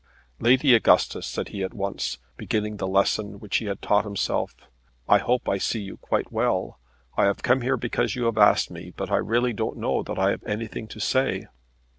"Lady 0.39 0.73
Augustus," 0.73 1.27
said 1.27 1.49
he 1.49 1.61
at 1.63 1.75
once, 1.75 2.17
beginning 2.35 2.77
the 2.77 2.87
lesson 2.87 3.39
which 3.39 3.57
he 3.57 3.65
had 3.65 3.83
taught 3.83 4.03
himself, 4.03 4.55
"I 5.07 5.19
hope 5.19 5.47
I 5.47 5.59
see 5.59 5.81
you 5.81 5.97
quite 5.97 6.31
well. 6.31 6.79
I 7.17 7.25
have 7.25 7.43
come 7.43 7.61
here 7.61 7.77
because 7.77 8.15
you 8.15 8.23
have 8.25 8.39
asked 8.39 8.71
me, 8.71 8.91
but 8.97 9.11
I 9.11 9.17
really 9.17 9.53
don't 9.53 9.77
know 9.77 10.01
that 10.01 10.17
I 10.17 10.31
have 10.31 10.43
anything 10.43 10.87
to 10.87 10.99
say." 10.99 11.45